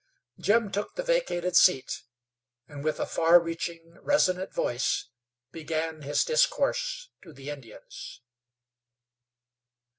[0.39, 2.01] Jim took the vacated seat,
[2.67, 5.09] and, with a far reaching, resonant voice
[5.51, 8.19] began his discourse to the Indians.